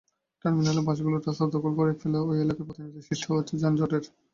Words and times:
টার্মিনালের 0.45 0.85
বাসগুলো 0.87 1.17
রাস্তা 1.17 1.45
দখল 1.55 1.71
করে 1.77 1.91
ফেলায় 2.01 2.25
ওই 2.25 2.37
এলাকায় 2.43 2.67
প্রতিনিয়ত 2.67 2.97
সৃষ্টি 3.07 3.27
হচ্ছে 3.29 3.53
যানজটের। 3.61 4.03